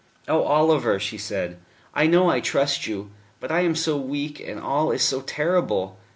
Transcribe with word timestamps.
"Oh, 0.27 0.41
Oliver," 0.41 0.99
she 0.99 1.19
said, 1.19 1.59
"I 1.93 2.07
know 2.07 2.27
I 2.27 2.39
trust 2.39 2.87
you. 2.87 3.11
But 3.39 3.51
I 3.51 3.59
am 3.59 3.75
so 3.75 3.97
weak, 3.97 4.39
and 4.39 4.59
all 4.59 4.89
is 4.91 5.03
so 5.03 5.21
terrible. 5.21 5.99